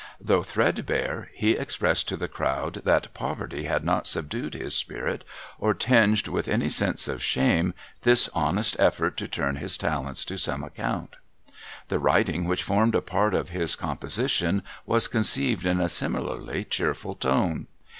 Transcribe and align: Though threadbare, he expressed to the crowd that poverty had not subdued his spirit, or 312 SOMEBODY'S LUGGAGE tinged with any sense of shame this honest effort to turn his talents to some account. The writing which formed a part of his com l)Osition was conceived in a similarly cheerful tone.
Though 0.19 0.41
threadbare, 0.41 1.29
he 1.31 1.51
expressed 1.51 2.07
to 2.07 2.17
the 2.17 2.27
crowd 2.27 2.81
that 2.85 3.13
poverty 3.13 3.65
had 3.65 3.83
not 3.85 4.07
subdued 4.07 4.55
his 4.55 4.73
spirit, 4.75 5.23
or 5.59 5.75
312 5.75 6.17
SOMEBODY'S 6.25 6.25
LUGGAGE 6.25 6.25
tinged 6.25 6.33
with 6.33 6.47
any 6.47 6.69
sense 6.71 7.07
of 7.07 7.23
shame 7.23 7.73
this 8.01 8.27
honest 8.33 8.75
effort 8.79 9.15
to 9.17 9.27
turn 9.27 9.57
his 9.57 9.77
talents 9.77 10.25
to 10.25 10.37
some 10.39 10.63
account. 10.63 11.17
The 11.89 11.99
writing 11.99 12.45
which 12.45 12.63
formed 12.63 12.95
a 12.95 13.01
part 13.03 13.35
of 13.35 13.49
his 13.49 13.75
com 13.75 13.97
l)Osition 13.97 14.63
was 14.87 15.07
conceived 15.07 15.67
in 15.67 15.79
a 15.79 15.87
similarly 15.87 16.65
cheerful 16.65 17.13
tone. 17.13 17.67